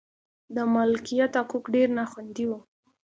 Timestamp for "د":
0.55-0.57